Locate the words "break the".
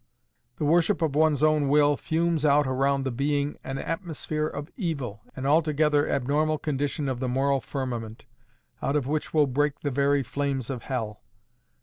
9.45-9.91